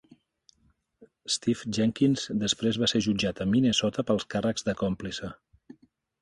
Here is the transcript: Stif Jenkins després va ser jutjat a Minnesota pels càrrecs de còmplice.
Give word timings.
Stif 1.33 1.61
Jenkins 1.77 2.23
després 2.45 2.79
va 2.85 2.89
ser 2.95 3.03
jutjat 3.09 3.43
a 3.45 3.47
Minnesota 3.51 4.07
pels 4.09 4.27
càrrecs 4.37 4.67
de 4.71 4.77
còmplice. 4.83 5.31